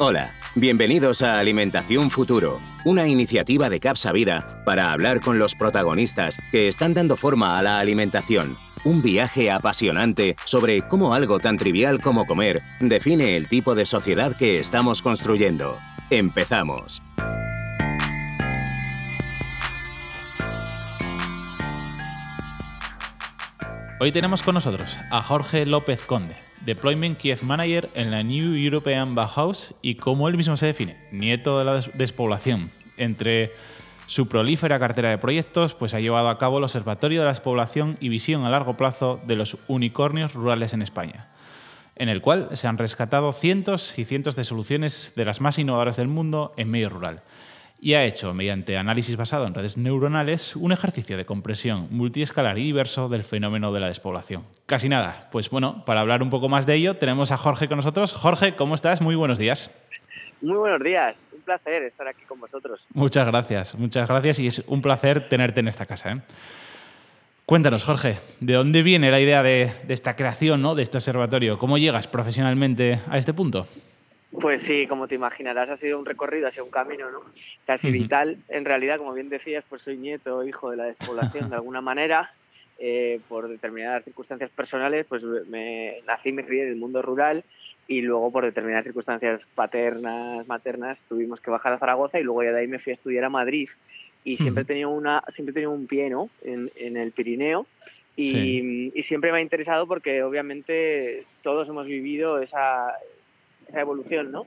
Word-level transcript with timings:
Hola, 0.00 0.30
bienvenidos 0.54 1.22
a 1.22 1.40
Alimentación 1.40 2.12
Futuro, 2.12 2.60
una 2.84 3.08
iniciativa 3.08 3.68
de 3.68 3.80
Capsa 3.80 4.12
Vida 4.12 4.62
para 4.64 4.92
hablar 4.92 5.18
con 5.18 5.40
los 5.40 5.56
protagonistas 5.56 6.38
que 6.52 6.68
están 6.68 6.94
dando 6.94 7.16
forma 7.16 7.58
a 7.58 7.62
la 7.62 7.80
alimentación. 7.80 8.56
Un 8.84 9.02
viaje 9.02 9.50
apasionante 9.50 10.36
sobre 10.44 10.82
cómo 10.82 11.14
algo 11.14 11.40
tan 11.40 11.56
trivial 11.56 12.00
como 12.00 12.26
comer 12.26 12.62
define 12.78 13.36
el 13.36 13.48
tipo 13.48 13.74
de 13.74 13.86
sociedad 13.86 14.36
que 14.36 14.60
estamos 14.60 15.02
construyendo. 15.02 15.76
Empezamos. 16.10 17.02
Hoy 23.98 24.12
tenemos 24.12 24.42
con 24.44 24.54
nosotros 24.54 24.96
a 25.10 25.22
Jorge 25.22 25.66
López 25.66 26.02
Conde, 26.02 26.36
Deployment 26.64 27.18
Kiev 27.18 27.42
Manager 27.42 27.88
en 27.94 28.10
la 28.10 28.22
New 28.22 28.54
European 28.54 29.14
Bauhaus 29.14 29.74
y 29.82 29.94
como 29.94 30.28
él 30.28 30.36
mismo 30.36 30.56
se 30.56 30.66
define, 30.66 30.96
nieto 31.12 31.58
de 31.58 31.64
la 31.64 31.80
despoblación. 31.94 32.70
Entre 32.96 33.52
su 34.06 34.28
prolífera 34.28 34.78
cartera 34.78 35.10
de 35.10 35.18
proyectos, 35.18 35.74
pues 35.74 35.94
ha 35.94 36.00
llevado 36.00 36.28
a 36.28 36.38
cabo 36.38 36.58
el 36.58 36.64
Observatorio 36.64 37.20
de 37.20 37.26
la 37.26 37.32
Despoblación 37.32 37.96
y 38.00 38.08
Visión 38.08 38.44
a 38.44 38.50
Largo 38.50 38.76
Plazo 38.76 39.20
de 39.26 39.36
los 39.36 39.58
Unicornios 39.68 40.34
Rurales 40.34 40.72
en 40.72 40.82
España, 40.82 41.28
en 41.96 42.08
el 42.08 42.22
cual 42.22 42.48
se 42.54 42.66
han 42.66 42.78
rescatado 42.78 43.32
cientos 43.32 43.98
y 43.98 44.04
cientos 44.04 44.34
de 44.34 44.44
soluciones 44.44 45.12
de 45.14 45.24
las 45.24 45.40
más 45.40 45.58
innovadoras 45.58 45.96
del 45.96 46.08
mundo 46.08 46.52
en 46.56 46.70
medio 46.70 46.88
rural 46.88 47.22
y 47.80 47.94
ha 47.94 48.04
hecho, 48.04 48.34
mediante 48.34 48.76
análisis 48.76 49.16
basado 49.16 49.46
en 49.46 49.54
redes 49.54 49.76
neuronales, 49.76 50.56
un 50.56 50.72
ejercicio 50.72 51.16
de 51.16 51.24
compresión 51.24 51.88
multiescalar 51.90 52.58
y 52.58 52.64
diverso 52.64 53.08
del 53.08 53.24
fenómeno 53.24 53.72
de 53.72 53.80
la 53.80 53.86
despoblación. 53.86 54.44
Casi 54.66 54.88
nada. 54.88 55.28
Pues 55.30 55.48
bueno, 55.50 55.84
para 55.84 56.00
hablar 56.00 56.22
un 56.22 56.30
poco 56.30 56.48
más 56.48 56.66
de 56.66 56.74
ello, 56.74 56.96
tenemos 56.96 57.30
a 57.30 57.36
Jorge 57.36 57.68
con 57.68 57.76
nosotros. 57.76 58.12
Jorge, 58.12 58.56
¿cómo 58.56 58.74
estás? 58.74 59.00
Muy 59.00 59.14
buenos 59.14 59.38
días. 59.38 59.70
Muy 60.40 60.56
buenos 60.56 60.82
días. 60.82 61.16
Un 61.32 61.42
placer 61.42 61.84
estar 61.84 62.08
aquí 62.08 62.24
con 62.24 62.40
vosotros. 62.40 62.84
Muchas 62.94 63.26
gracias, 63.26 63.74
muchas 63.74 64.08
gracias 64.08 64.38
y 64.40 64.48
es 64.48 64.62
un 64.66 64.82
placer 64.82 65.28
tenerte 65.28 65.60
en 65.60 65.68
esta 65.68 65.86
casa. 65.86 66.12
¿eh? 66.12 66.20
Cuéntanos, 67.46 67.84
Jorge, 67.84 68.18
¿de 68.40 68.52
dónde 68.54 68.82
viene 68.82 69.10
la 69.10 69.20
idea 69.20 69.42
de, 69.42 69.72
de 69.84 69.94
esta 69.94 70.16
creación, 70.16 70.62
¿no? 70.62 70.74
de 70.74 70.82
este 70.82 70.98
observatorio? 70.98 71.58
¿Cómo 71.58 71.78
llegas 71.78 72.08
profesionalmente 72.08 73.00
a 73.08 73.18
este 73.18 73.32
punto? 73.32 73.66
Pues 74.30 74.62
sí, 74.62 74.86
como 74.86 75.08
te 75.08 75.14
imaginarás, 75.14 75.70
ha 75.70 75.76
sido 75.78 75.98
un 75.98 76.04
recorrido, 76.04 76.48
ha 76.48 76.50
sido 76.50 76.66
un 76.66 76.70
camino 76.70 77.10
¿no? 77.10 77.20
casi 77.66 77.90
vital. 77.90 78.36
En 78.48 78.64
realidad, 78.64 78.98
como 78.98 79.14
bien 79.14 79.30
decías, 79.30 79.64
pues 79.68 79.82
soy 79.82 79.96
nieto, 79.96 80.44
hijo 80.44 80.70
de 80.70 80.76
la 80.76 80.84
despoblación 80.84 81.48
de 81.50 81.56
alguna 81.56 81.80
manera. 81.80 82.32
Eh, 82.80 83.18
por 83.28 83.48
determinadas 83.48 84.04
circunstancias 84.04 84.50
personales, 84.50 85.04
pues 85.08 85.24
me 85.48 85.96
nací 86.06 86.28
y 86.28 86.32
me 86.32 86.44
crié 86.44 86.62
en 86.62 86.68
el 86.68 86.76
mundo 86.76 87.02
rural 87.02 87.42
y 87.88 88.02
luego 88.02 88.30
por 88.30 88.44
determinadas 88.44 88.84
circunstancias 88.84 89.42
paternas, 89.56 90.46
maternas, 90.46 90.96
tuvimos 91.08 91.40
que 91.40 91.50
bajar 91.50 91.72
a 91.72 91.78
Zaragoza 91.78 92.20
y 92.20 92.22
luego 92.22 92.44
ya 92.44 92.52
de 92.52 92.60
ahí 92.60 92.68
me 92.68 92.78
fui 92.78 92.92
a 92.92 92.94
estudiar 92.94 93.24
a 93.24 93.30
Madrid. 93.30 93.68
Y 94.22 94.36
siempre 94.36 94.62
he 94.62 94.66
tenido, 94.66 94.90
una, 94.90 95.24
siempre 95.30 95.50
he 95.50 95.54
tenido 95.54 95.72
un 95.72 95.88
pie 95.88 96.08
¿no? 96.08 96.30
en, 96.44 96.70
en 96.76 96.96
el 96.96 97.10
Pirineo 97.10 97.66
y, 98.14 98.92
y 98.94 99.02
siempre 99.04 99.32
me 99.32 99.38
ha 99.38 99.42
interesado 99.42 99.86
porque 99.86 100.22
obviamente 100.22 101.24
todos 101.42 101.68
hemos 101.68 101.86
vivido 101.86 102.40
esa, 102.40 102.94
esa 103.68 103.80
evolución, 103.80 104.32
¿no? 104.32 104.46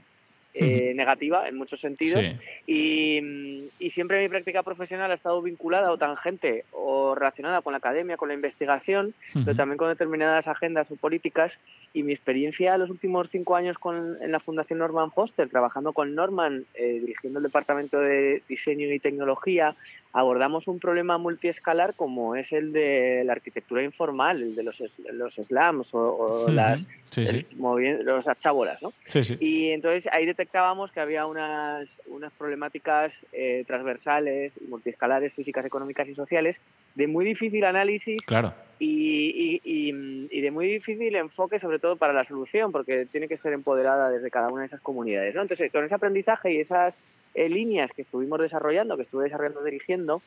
Eh, 0.54 0.92
negativa 0.96 1.48
en 1.48 1.56
muchos 1.56 1.80
sentidos. 1.80 2.22
Y, 2.68 3.70
siempre 3.94 4.22
mi 4.22 4.30
práctica 4.30 4.64
profesional 4.64 5.12
ha 5.12 5.16
estado 5.16 5.42
vinculada 5.42 5.92
o 5.92 5.98
tangente 5.98 6.66
o 6.72 7.16
relacionada 7.16 7.62
con 7.62 7.72
la 7.72 7.78
academia, 7.78 8.18
con 8.18 8.30
la 8.30 8.36
investigación, 8.36 9.14
pero 9.34 9.56
también 9.56 9.78
con 9.78 9.90
determinadas 9.90 10.48
agendas 10.48 10.90
o 10.92 10.96
políticas. 10.98 11.54
Y 11.94 12.04
mi 12.04 12.14
experiencia 12.14 12.78
los 12.78 12.90
últimos 12.90 13.30
cinco 13.30 13.56
años 13.56 13.78
con, 13.78 14.18
en 14.22 14.32
la 14.32 14.40
Fundación 14.40 14.80
Norman 14.80 15.12
Foster, 15.12 15.50
trabajando 15.50 15.94
con 15.94 16.16
Norman, 16.16 16.66
eh, 16.74 17.00
dirigiendo 17.00 17.40
el 17.40 17.44
Departamento 17.44 18.00
de 18.00 18.44
Diseño 18.48 18.92
y 18.92 19.00
Tecnología, 19.00 19.76
abordamos 20.14 20.68
un 20.68 20.80
problema 20.80 21.18
multiescalar 21.18 21.94
como 21.96 22.36
es 22.36 22.52
el 22.52 22.74
de 22.74 23.24
la 23.26 23.34
arquitectura 23.34 23.84
informal, 23.84 24.42
el 24.42 24.56
de 24.56 24.64
los, 24.64 24.84
los 25.14 25.36
slams 25.36 25.88
o, 25.94 26.48
las 26.50 26.82
los 27.18 28.28
archábolas, 28.28 28.82
¿no? 28.82 28.94
Y 29.40 29.72
entonces 29.72 30.12
ahí 30.12 30.26
detectábamos 30.26 30.92
que 30.92 31.00
había 31.00 31.26
unas, 31.26 31.88
unas 32.08 32.32
problemáticas 32.34 33.12
eh, 33.34 33.64
transversales, 33.68 34.54
multiescalares, 34.68 35.34
físicas, 35.34 35.66
económicas 35.66 36.08
y 36.08 36.16
sociales 36.16 36.58
de 36.96 37.08
muy 37.08 37.26
difícil 37.26 37.64
análisis 37.66 38.22
claro. 38.26 38.54
y, 38.80 39.60
y, 39.64 40.30
y, 40.32 40.42
de 40.42 40.52
muy 40.52 40.68
difícil 40.68 41.16
enfoque, 41.16 41.60
sobre 41.60 41.80
todo 41.80 41.96
para 41.96 42.14
la 42.14 42.26
solución, 42.26 42.72
porque 42.72 43.06
tiene 43.12 43.28
que 43.28 43.38
ser 43.38 43.54
empoderada 43.54 44.10
desde 44.10 44.32
cada 44.32 44.50
una 44.50 44.62
de 44.62 44.68
esas 44.68 44.82
comunidades. 44.82 45.36
¿no? 45.36 45.42
Entonces, 45.42 45.72
con 45.72 45.86
ese 45.86 45.96
aprendizaje 45.96 46.54
y 46.54 46.60
esas 46.60 46.96
eh, 47.34 47.50
líneas 47.50 47.92
que 47.96 48.02
estuvimos 48.02 48.40
desarrollando, 48.40 48.98
que 48.98 49.04
estuve 49.04 49.26
desarrollando 49.26 49.64
dirigiendo, 49.64 50.22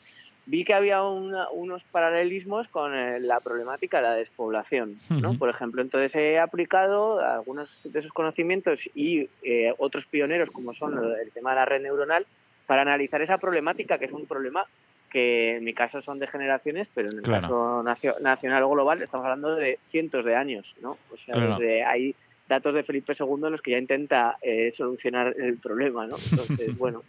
vi 0.47 0.65
que 0.65 0.75
había 0.75 1.03
unos 1.03 1.83
paralelismos 1.91 2.69
con 2.69 2.95
eh, 2.95 3.21
la 3.21 3.41
problemática 3.41 3.99
de 3.99 4.03
la 4.03 4.15
despoblación, 4.15 4.99
¿no? 5.09 5.39
Por 5.39 5.49
ejemplo, 5.49 5.81
entonces 5.81 6.15
he 6.15 6.39
aplicado 6.39 7.21
algunos 7.21 7.69
de 7.85 7.99
esos 7.99 8.13
conocimientos 8.13 8.81
y 8.95 9.29
eh, 9.43 9.75
otros 9.79 10.05
pioneros, 10.07 10.51
como 10.51 10.75
son 10.75 10.99
el 11.21 11.31
tema 11.33 11.51
de 11.51 11.57
la 11.57 11.65
red 11.65 11.83
neuronal, 11.83 12.27
para 12.67 12.83
analizar 12.83 13.23
esa 13.23 13.39
problemática, 13.39 13.99
que 13.99 14.07
es 14.07 14.13
un 14.13 14.27
problema 14.27 14.65
que 15.11 15.57
en 15.57 15.65
mi 15.65 15.73
caso 15.75 16.03
son 16.03 16.19
de 16.19 16.27
generaciones, 16.27 16.89
pero 16.93 17.09
en 17.09 17.19
el 17.19 17.23
caso 17.23 17.85
nacional 18.21 18.63
o 18.65 18.71
global 18.71 19.01
estamos 19.01 19.25
hablando 19.25 19.55
de 19.55 19.79
cientos 19.91 20.25
de 20.25 20.35
años, 20.35 20.67
¿no? 20.83 20.99
O 21.13 21.17
sea, 21.25 21.37
desde 21.39 21.85
ahí 21.85 22.17
datos 22.49 22.75
de 22.75 22.83
Felipe 22.83 23.15
II 23.19 23.47
en 23.47 23.53
los 23.53 23.63
que 23.63 23.73
ya 23.73 23.79
intenta 23.79 24.37
eh, 24.43 24.73
solucionar 24.77 25.35
el 25.39 25.59
problema, 25.59 26.07
¿no? 26.07 26.17
Entonces, 26.31 26.77
bueno. 26.79 27.03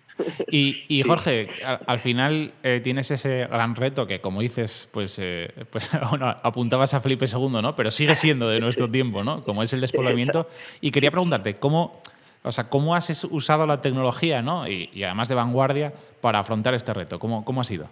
y, 0.49 1.03
Jorge, 1.07 1.49
al, 1.63 1.99
final 1.99 2.51
eh, 2.63 2.79
tienes 2.83 3.11
ese 3.11 3.47
gran 3.47 3.75
reto 3.75 4.07
que, 4.07 4.21
como 4.21 4.41
dices, 4.41 4.89
pues, 4.91 5.19
eh, 5.19 5.51
pues 5.69 5.89
bueno, 6.09 6.27
apuntabas 6.41 6.93
a 6.93 7.01
Felipe 7.01 7.25
II, 7.25 7.49
¿no? 7.61 7.75
Pero 7.75 7.91
sigue 7.91 8.15
siendo 8.15 8.49
de 8.49 8.59
nuestro 8.59 8.89
tiempo, 8.89 9.23
¿no? 9.23 9.43
Como 9.43 9.63
es 9.63 9.73
el 9.73 9.81
despoblamiento. 9.81 10.47
Y 10.81 10.91
quería 10.91 11.11
preguntarte, 11.11 11.55
¿cómo, 11.55 12.01
o 12.43 12.51
sea, 12.51 12.69
¿cómo 12.69 12.95
has 12.95 13.25
usado 13.25 13.67
la 13.67 13.81
tecnología, 13.81 14.41
¿no? 14.41 14.67
Y, 14.67 14.89
y 14.93 15.03
además 15.03 15.27
de 15.27 15.35
vanguardia, 15.35 15.93
para 16.21 16.39
afrontar 16.39 16.73
este 16.73 16.93
reto? 16.93 17.19
¿Cómo, 17.19 17.43
cómo 17.43 17.61
ha 17.61 17.65
sido? 17.65 17.89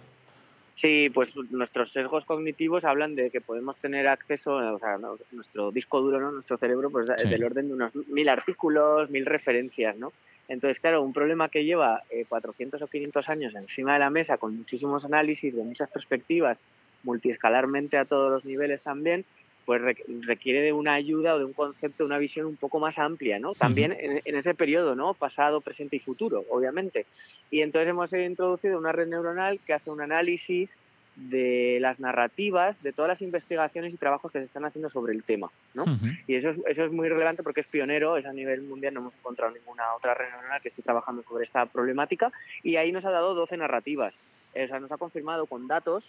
Sí, 0.76 1.08
pues 1.14 1.34
nuestros 1.50 1.92
sesgos 1.92 2.24
cognitivos 2.24 2.84
hablan 2.84 3.14
de 3.14 3.30
que 3.30 3.40
podemos 3.40 3.76
tener 3.76 4.08
acceso, 4.08 4.56
o 4.56 4.78
sea, 4.78 4.98
nuestro 5.30 5.70
disco 5.70 6.00
duro, 6.00 6.20
¿no? 6.20 6.32
nuestro 6.32 6.58
cerebro, 6.58 6.90
pues 6.90 7.08
es 7.10 7.30
del 7.30 7.44
orden 7.44 7.68
de 7.68 7.74
unos 7.74 7.94
mil 8.08 8.28
artículos, 8.28 9.08
mil 9.08 9.24
referencias, 9.24 9.96
¿no? 9.96 10.12
Entonces, 10.48 10.80
claro, 10.80 11.02
un 11.02 11.12
problema 11.12 11.48
que 11.48 11.64
lleva 11.64 12.02
400 12.28 12.80
eh, 12.80 12.84
o 12.84 12.86
500 12.88 13.28
años 13.28 13.54
encima 13.54 13.94
de 13.94 14.00
la 14.00 14.10
mesa 14.10 14.36
con 14.36 14.56
muchísimos 14.56 15.04
análisis 15.04 15.54
de 15.54 15.62
muchas 15.62 15.88
perspectivas, 15.90 16.58
multiescalarmente 17.02 17.96
a 17.96 18.04
todos 18.04 18.30
los 18.30 18.44
niveles 18.44 18.82
también, 18.82 19.24
pues 19.64 19.80
requiere 20.26 20.60
de 20.60 20.72
una 20.72 20.94
ayuda 20.94 21.34
o 21.34 21.38
de 21.38 21.44
un 21.44 21.52
concepto, 21.52 22.04
una 22.04 22.18
visión 22.18 22.46
un 22.46 22.56
poco 22.56 22.78
más 22.78 22.98
amplia, 22.98 23.38
¿no? 23.38 23.54
También 23.54 23.96
en, 23.98 24.36
ese 24.36 24.54
periodo, 24.54 24.94
¿no? 24.94 25.14
Pasado, 25.14 25.60
presente 25.60 25.96
y 25.96 26.00
futuro, 26.00 26.44
obviamente. 26.50 27.06
Y 27.50 27.62
entonces 27.62 27.88
hemos 27.88 28.12
introducido 28.12 28.78
una 28.78 28.92
red 28.92 29.08
neuronal 29.08 29.60
que 29.66 29.72
hace 29.72 29.90
un 29.90 30.00
análisis 30.00 30.70
de 31.16 31.78
las 31.80 32.00
narrativas, 32.00 32.80
de 32.82 32.92
todas 32.92 33.08
las 33.08 33.22
investigaciones 33.22 33.94
y 33.94 33.96
trabajos 33.96 34.32
que 34.32 34.40
se 34.40 34.46
están 34.46 34.64
haciendo 34.64 34.90
sobre 34.90 35.12
el 35.14 35.22
tema, 35.22 35.50
¿no? 35.72 35.84
Y 36.26 36.34
eso 36.34 36.50
es, 36.50 36.58
eso 36.66 36.84
es 36.84 36.92
muy 36.92 37.08
relevante 37.08 37.42
porque 37.42 37.60
es 37.60 37.66
pionero, 37.68 38.16
es 38.16 38.26
a 38.26 38.32
nivel 38.32 38.62
mundial, 38.62 38.94
no 38.94 39.00
hemos 39.00 39.14
encontrado 39.14 39.52
ninguna 39.52 39.84
otra 39.96 40.14
red 40.14 40.28
neuronal 40.30 40.60
que 40.60 40.70
esté 40.70 40.82
trabajando 40.82 41.22
sobre 41.22 41.44
esta 41.44 41.66
problemática 41.66 42.32
y 42.62 42.76
ahí 42.76 42.90
nos 42.92 43.04
ha 43.04 43.10
dado 43.10 43.34
12 43.34 43.56
narrativas. 43.56 44.12
O 44.52 44.66
sea, 44.66 44.80
nos 44.80 44.90
ha 44.90 44.98
confirmado 44.98 45.46
con 45.46 45.66
datos 45.68 46.04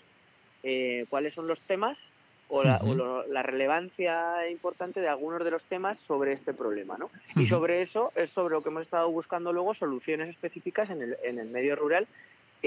eh, 0.63 1.05
cuáles 1.09 1.33
son 1.33 1.47
los 1.47 1.59
temas 1.61 1.97
o, 2.49 2.63
la, 2.63 3.43
relevancia 3.43 4.49
importante 4.49 4.99
de 4.99 5.07
algunos 5.07 5.43
de 5.43 5.51
los 5.51 5.63
temas 5.63 5.97
sobre 6.07 6.33
este 6.33 6.53
problema. 6.53 6.97
¿no? 6.97 7.09
Y 7.35 7.47
sobre 7.47 7.81
eso 7.81 8.11
es 8.15 8.29
sobre 8.31 8.53
lo 8.53 8.61
que 8.61 8.69
hemos 8.69 8.83
estado 8.83 9.09
buscando 9.09 9.51
luego 9.51 9.73
soluciones 9.73 10.29
específicas 10.29 10.89
en 10.89 11.01
el, 11.01 11.17
en 11.23 11.39
el 11.39 11.49
medio 11.49 11.75
rural 11.75 12.07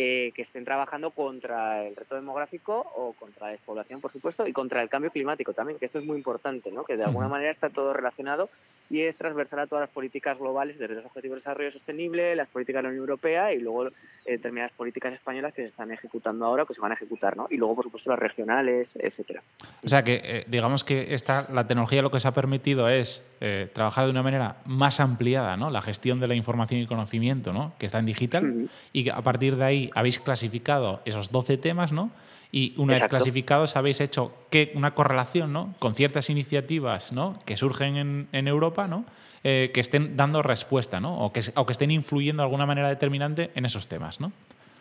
eh, 0.01 0.31
que 0.33 0.43
estén 0.43 0.65
trabajando 0.65 1.11
contra 1.11 1.85
el 1.85 1.97
reto 1.97 2.15
demográfico 2.15 2.87
o 2.95 3.15
contra 3.15 3.47
la 3.47 3.53
despoblación, 3.53 4.01
por 4.01 4.13
supuesto, 4.13 4.47
y 4.47 4.53
contra 4.53 4.81
el 4.81 4.89
cambio 4.89 5.11
climático 5.11 5.55
también, 5.55 5.77
que 5.77 5.87
esto 5.87 5.99
es 5.99 6.05
muy 6.05 6.17
importante, 6.17 6.71
¿no? 6.71 6.85
que 6.85 6.97
de 6.97 7.03
alguna 7.03 7.27
manera 7.27 7.51
está 7.51 7.69
todo 7.69 7.93
relacionado 7.93 8.49
y 8.91 9.03
es 9.03 9.17
transversal 9.17 9.59
a 9.59 9.67
todas 9.67 9.83
las 9.83 9.91
políticas 9.91 10.39
globales 10.39 10.79
desde 10.79 10.95
los 10.95 11.05
Objetivos 11.05 11.37
de 11.37 11.41
Desarrollo 11.41 11.73
Sostenible, 11.73 12.37
las 12.37 12.49
políticas 12.49 12.79
de 12.79 12.83
la 12.85 12.89
Unión 12.91 13.03
Europea 13.03 13.53
y 13.53 13.61
luego 13.61 13.89
eh, 13.89 13.93
determinadas 14.25 14.73
políticas 14.73 15.13
españolas 15.15 15.53
que 15.53 15.63
se 15.63 15.69
están 15.69 15.91
ejecutando 15.91 16.45
ahora 16.47 16.63
o 16.63 16.67
que 16.67 16.75
se 16.75 16.81
van 16.81 16.93
a 16.93 16.95
ejecutar, 16.95 17.37
¿no? 17.37 17.49
Y 17.51 17.57
luego, 17.57 17.75
por 17.75 17.85
supuesto, 17.85 18.09
las 18.09 18.21
regionales, 18.21 18.91
etcétera. 18.95 19.43
O 19.85 19.89
sea 19.89 20.05
que, 20.05 20.21
eh, 20.23 20.45
digamos 20.47 20.85
que 20.85 21.13
esta, 21.15 21.53
la 21.53 21.67
tecnología 21.67 22.03
lo 22.03 22.13
que 22.13 22.21
se 22.21 22.29
ha 22.29 22.33
permitido 22.33 22.89
es 22.89 23.25
eh, 23.41 23.69
trabajar 23.73 24.05
de 24.05 24.11
una 24.13 24.23
manera 24.23 24.59
más 24.65 25.01
ampliada, 25.01 25.57
¿no? 25.57 25.71
La 25.71 25.83
gestión 25.83 26.21
de 26.21 26.29
la 26.29 26.35
información 26.35 26.81
y 26.81 26.87
conocimiento, 26.87 27.53
¿no? 27.53 27.75
Que 27.79 27.87
está 27.87 27.99
en 27.99 28.07
digital 28.07 28.71
y 28.93 29.05
que 29.05 29.11
a 29.11 29.23
partir 29.23 29.57
de 29.57 29.65
ahí 29.65 29.88
habéis 29.95 30.19
clasificado 30.19 31.01
esos 31.05 31.31
12 31.31 31.59
temas, 31.59 31.93
¿no? 31.93 32.11
Y 32.51 32.75
una 32.79 32.95
vez 32.95 33.09
clasificados 33.09 33.77
habéis 33.77 34.01
hecho 34.01 34.33
que 34.51 34.73
una 34.75 34.95
correlación 34.95 35.53
¿no? 35.53 35.75
con 35.79 35.95
ciertas 35.95 36.31
iniciativas 36.31 37.13
¿no? 37.13 37.39
que 37.45 37.59
surgen 37.59 37.97
en, 37.97 38.29
en 38.33 38.49
Europa 38.49 38.89
¿no? 38.89 39.05
Eh, 39.45 39.71
que 39.75 39.81
estén 39.81 40.17
dando 40.17 40.43
respuesta 40.43 40.99
¿no? 40.99 41.19
o, 41.19 41.31
que, 41.31 41.43
o 41.55 41.67
que 41.67 41.73
estén 41.73 41.91
influyendo 41.91 42.43
de 42.43 42.47
alguna 42.47 42.65
manera 42.65 42.89
determinante 42.89 43.51
en 43.55 43.67
esos 43.67 43.87
temas. 43.87 44.19
¿no? 44.19 44.33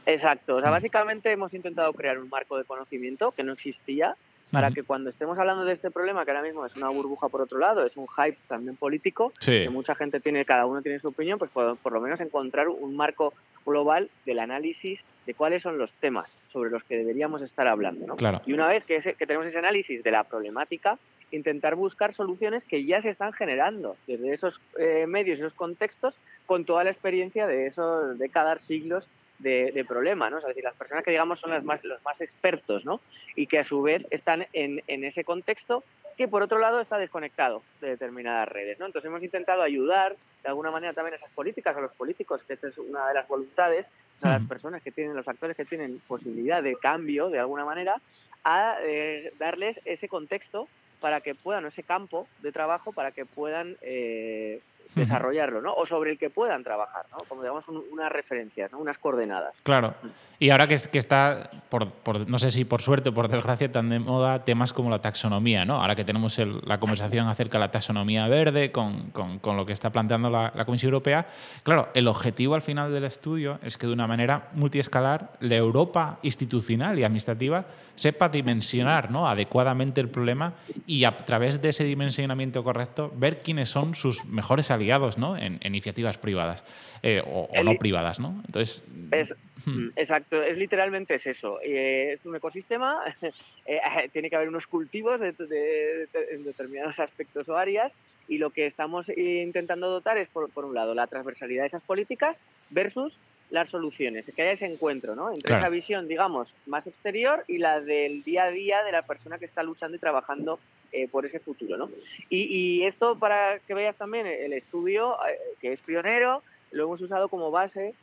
Exacto. 0.05 0.55
O 0.55 0.61
sea, 0.61 0.69
mm. 0.69 0.73
básicamente 0.73 1.31
hemos 1.31 1.53
intentado 1.53 1.91
crear 1.91 2.17
un 2.17 2.29
marco 2.29 2.57
de 2.57 2.63
conocimiento 2.63 3.33
que 3.33 3.43
no 3.43 3.51
existía 3.51 4.15
para 4.51 4.71
que 4.71 4.83
cuando 4.83 5.09
estemos 5.09 5.37
hablando 5.37 5.65
de 5.65 5.73
este 5.73 5.91
problema, 5.91 6.23
que 6.23 6.31
ahora 6.31 6.43
mismo 6.43 6.65
es 6.65 6.73
una 6.77 6.87
burbuja 6.87 7.27
por 7.27 7.41
otro 7.41 7.59
lado, 7.59 7.85
es 7.85 7.97
un 7.97 8.07
hype 8.07 8.37
también 8.47 8.77
político, 8.77 9.33
que 9.43 9.69
mucha 9.69 9.93
gente 9.93 10.21
tiene, 10.21 10.45
cada 10.45 10.65
uno 10.65 10.81
tiene 10.81 10.99
su 10.99 11.09
opinión, 11.09 11.37
pues 11.37 11.51
por, 11.51 11.75
por, 11.77 11.91
lo 11.91 11.99
menos 11.99 12.19
encontrar 12.21 12.69
un 12.69 12.95
marco 12.95 13.33
global 13.67 14.09
del 14.25 14.39
análisis 14.39 14.99
de 15.27 15.33
cuáles 15.33 15.61
son 15.61 15.77
los 15.77 15.91
temas 15.99 16.27
sobre 16.51 16.71
los 16.71 16.83
que 16.85 16.97
deberíamos 16.97 17.41
estar 17.41 17.67
hablando. 17.67 18.07
¿no? 18.07 18.15
Claro. 18.15 18.41
Y 18.45 18.53
una 18.53 18.67
vez 18.67 18.83
que, 18.85 19.01
que 19.01 19.27
tenemos 19.27 19.45
ese 19.45 19.59
análisis 19.59 20.01
de 20.01 20.11
la 20.11 20.23
problemática, 20.23 20.97
intentar 21.31 21.75
buscar 21.75 22.13
soluciones 22.13 22.63
que 22.63 22.85
ya 22.85 23.01
se 23.01 23.09
están 23.09 23.33
generando 23.33 23.97
desde 24.07 24.33
esos 24.33 24.59
eh, 24.79 25.05
medios 25.07 25.37
y 25.37 25.41
esos 25.41 25.53
contextos 25.53 26.15
con 26.45 26.65
toda 26.65 26.85
la 26.85 26.91
experiencia 26.91 27.45
de 27.45 27.67
esos 27.67 28.17
décadas, 28.17 28.61
siglos 28.67 29.07
de, 29.39 29.71
de 29.71 29.85
problema, 29.85 30.29
¿no? 30.29 30.39
Es 30.39 30.45
decir, 30.45 30.63
las 30.63 30.75
personas 30.75 31.03
que 31.03 31.11
digamos 31.11 31.39
son 31.39 31.51
las 31.51 31.63
más, 31.63 31.83
los 31.83 32.03
más 32.03 32.19
expertos, 32.21 32.85
¿no? 32.85 33.01
Y 33.35 33.47
que 33.47 33.59
a 33.59 33.63
su 33.63 33.81
vez 33.81 34.03
están 34.09 34.47
en, 34.53 34.81
en 34.87 35.03
ese 35.03 35.23
contexto 35.23 35.83
que 36.17 36.27
por 36.27 36.41
otro 36.41 36.57
lado 36.57 36.81
está 36.81 36.97
desconectado 36.97 37.61
de 37.79 37.89
determinadas 37.89 38.49
redes, 38.49 38.79
¿no? 38.79 38.87
Entonces 38.87 39.07
hemos 39.07 39.21
intentado 39.21 39.61
ayudar 39.61 40.15
de 40.41 40.49
alguna 40.49 40.71
manera 40.71 40.93
también 40.93 41.13
a 41.13 41.17
esas 41.17 41.31
políticas, 41.31 41.77
a 41.77 41.81
los 41.81 41.93
políticos, 41.93 42.41
que 42.47 42.53
esta 42.53 42.67
es 42.67 42.77
una 42.79 43.07
de 43.07 43.13
las 43.13 43.27
voluntades, 43.27 43.85
a 44.21 44.29
las 44.29 44.47
personas 44.47 44.81
que 44.81 44.91
tienen, 44.91 45.15
los 45.15 45.27
actores 45.27 45.55
que 45.55 45.65
tienen 45.65 46.01
posibilidad 46.07 46.63
de 46.63 46.75
cambio 46.75 47.29
de 47.29 47.39
alguna 47.39 47.65
manera, 47.65 48.01
a 48.43 48.77
eh, 48.81 49.31
darles 49.37 49.79
ese 49.85 50.09
contexto 50.09 50.67
para 50.99 51.21
que 51.21 51.35
puedan, 51.35 51.65
ese 51.67 51.83
campo 51.83 52.27
de 52.41 52.51
trabajo, 52.51 52.91
para 52.91 53.11
que 53.11 53.25
puedan 53.25 53.77
eh, 53.81 54.59
desarrollarlo, 54.95 55.61
¿no? 55.61 55.73
O 55.73 55.85
sobre 55.85 56.11
el 56.11 56.17
que 56.17 56.29
puedan 56.29 56.63
trabajar, 56.63 57.05
¿no? 57.11 57.17
Como 57.27 57.41
digamos 57.41 57.65
unas 57.67 58.11
referencias, 58.11 58.71
¿no? 58.71 58.79
Unas 58.79 58.97
coordenadas. 58.97 59.53
Claro. 59.63 59.95
Y 60.39 60.51
ahora 60.51 60.67
que, 60.67 60.77
que 60.91 60.99
está, 60.99 61.49
por, 61.69 61.89
por, 61.89 62.29
no 62.29 62.37
sé 62.37 62.51
si 62.51 62.63
por 62.63 62.83
suerte 62.83 63.09
o 63.09 63.13
por 63.13 63.27
desgracia, 63.27 63.71
tan 63.71 63.89
de 63.89 63.97
moda 63.97 64.45
temas 64.45 64.71
como 64.71 64.91
la 64.91 64.99
taxonomía, 64.99 65.65
¿no? 65.65 65.81
Ahora 65.81 65.95
que 65.95 66.05
tenemos 66.05 66.37
el, 66.37 66.61
la 66.63 66.77
conversación 66.77 67.27
acerca 67.27 67.57
de 67.57 67.65
la 67.65 67.71
taxonomía 67.71 68.27
verde 68.27 68.71
con, 68.71 69.09
con, 69.09 69.39
con 69.39 69.57
lo 69.57 69.65
que 69.65 69.73
está 69.73 69.89
planteando 69.89 70.29
la, 70.29 70.51
la, 70.55 70.65
Comisión 70.65 70.89
Europea, 70.89 71.25
claro, 71.63 71.89
el 71.95 72.07
objetivo 72.07 72.53
al 72.53 72.61
final 72.61 72.93
del 72.93 73.05
estudio 73.05 73.59
es 73.63 73.77
que 73.77 73.87
de 73.87 73.93
una 73.93 74.05
manera 74.05 74.49
multiescalar 74.53 75.31
la 75.39 75.55
Europa 75.55 76.19
institucional 76.21 76.99
y 76.99 77.03
administrativa 77.03 77.65
sepa 77.95 78.29
dimensionar 78.29 79.09
¿no? 79.09 79.27
adecuadamente 79.27 79.99
el 80.01 80.09
problema 80.09 80.53
y 80.85 81.03
a 81.03 81.17
través 81.17 81.61
de 81.61 81.69
ese 81.69 81.83
dimensionamiento 81.83 82.63
correcto 82.63 83.11
ver 83.15 83.39
quiénes 83.39 83.69
son 83.69 83.95
sus 83.95 84.23
mejores 84.25 84.69
aliados 84.69 84.76
¿no? 85.17 85.37
en, 85.37 85.57
en 85.61 85.67
iniciativas 85.67 86.17
privadas 86.17 86.63
eh, 87.03 87.21
o, 87.25 87.49
o, 87.51 87.63
no 87.63 87.75
privadas. 87.75 88.19
¿no? 88.19 88.41
Entonces, 88.45 88.83
es, 89.11 89.33
hmm. 89.65 89.89
Exacto, 89.95 90.41
es 90.41 90.57
literalmente 90.57 91.15
es 91.15 91.27
eso. 91.27 91.59
Eh, 91.63 92.13
es 92.13 92.25
un 92.25 92.35
ecosistema, 92.35 92.99
eh, 93.65 93.79
tiene 94.13 94.29
que 94.29 94.35
haber 94.35 94.49
unos 94.49 94.67
cultivos 94.67 95.19
de, 95.19 95.31
de, 95.33 95.47
de, 95.47 96.07
en 96.31 96.43
determinados 96.43 96.99
aspectos 96.99 97.47
o 97.49 97.57
áreas 97.57 97.91
y 98.27 98.37
lo 98.37 98.49
que 98.49 98.65
estamos 98.67 99.07
intentando 99.09 99.89
dotar 99.89 100.17
es, 100.17 100.27
por, 100.29 100.49
por 100.49 100.65
un 100.65 100.75
lado, 100.75 100.93
la 100.93 101.07
transversalidad 101.07 101.63
de 101.63 101.67
esas 101.67 101.83
políticas 101.83 102.35
versus 102.69 103.13
las 103.49 103.69
soluciones, 103.69 104.25
que 104.35 104.41
haya 104.41 104.51
ese 104.51 104.65
encuentro, 104.65 105.15
¿no? 105.15 105.29
Entre 105.29 105.43
claro. 105.43 105.61
esa 105.61 105.69
visión, 105.69 106.07
digamos, 106.07 106.53
más 106.65 106.85
exterior 106.85 107.43
y 107.47 107.59
la 107.59 107.79
del 107.79 108.23
día 108.23 108.45
a 108.45 108.51
día 108.51 108.83
de 108.83 108.91
la 108.91 109.03
persona 109.03 109.37
que 109.37 109.45
está 109.45 109.63
luchando 109.63 109.95
y 109.95 109.99
trabajando 109.99 110.59
eh, 110.91 111.07
por 111.07 111.25
ese 111.25 111.39
futuro, 111.39 111.77
¿no? 111.77 111.89
Y, 112.29 112.43
y, 112.43 112.83
esto 112.85 113.17
para 113.17 113.59
que 113.59 113.73
veas 113.73 113.95
también 113.95 114.27
el 114.27 114.53
estudio, 114.53 115.15
eh, 115.27 115.37
que 115.61 115.73
es 115.73 115.81
pionero, 115.81 116.43
lo 116.71 116.83
hemos 116.83 117.01
usado 117.01 117.29
como 117.29 117.51
base 117.51 117.93